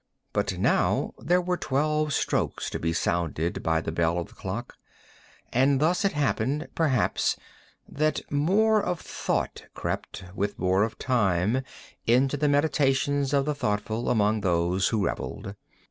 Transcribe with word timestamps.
But 0.33 0.57
now 0.57 1.13
there 1.19 1.43
were 1.43 1.57
twelve 1.57 2.11
strokes 2.13 2.71
to 2.71 2.79
be 2.79 2.91
sounded 2.91 3.61
by 3.61 3.81
the 3.81 3.91
bell 3.91 4.17
of 4.17 4.29
the 4.29 4.33
clock; 4.33 4.73
and 5.53 5.79
thus 5.79 6.03
it 6.03 6.13
happened, 6.13 6.67
perhaps, 6.73 7.37
that 7.87 8.21
more 8.31 8.81
of 8.81 8.99
thought 8.99 9.65
crept, 9.75 10.23
with 10.33 10.57
more 10.57 10.81
of 10.81 10.97
time, 10.97 11.61
into 12.07 12.35
the 12.35 12.49
meditations 12.49 13.31
of 13.31 13.45
the 13.45 13.53
thoughtful 13.53 14.09
among 14.09 14.41
those 14.41 14.87
who 14.87 15.05
revelled. 15.05 15.53